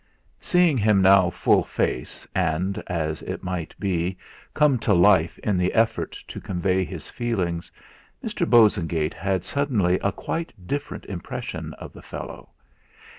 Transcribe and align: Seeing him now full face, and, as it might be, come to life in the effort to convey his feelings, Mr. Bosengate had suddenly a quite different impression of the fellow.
Seeing 0.39 0.79
him 0.79 0.99
now 1.03 1.29
full 1.29 1.63
face, 1.63 2.27
and, 2.33 2.81
as 2.87 3.21
it 3.21 3.43
might 3.43 3.75
be, 3.79 4.17
come 4.55 4.79
to 4.79 4.95
life 4.95 5.37
in 5.43 5.59
the 5.59 5.71
effort 5.75 6.13
to 6.27 6.41
convey 6.41 6.83
his 6.83 7.07
feelings, 7.11 7.71
Mr. 8.25 8.49
Bosengate 8.49 9.13
had 9.13 9.45
suddenly 9.45 9.99
a 9.99 10.11
quite 10.11 10.53
different 10.65 11.05
impression 11.05 11.75
of 11.75 11.93
the 11.93 12.01
fellow. 12.01 12.49